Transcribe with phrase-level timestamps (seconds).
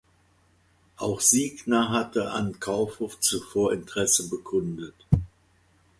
[0.97, 4.95] Auch Signa hatte an Kaufhof zuvor Interesse bekundet.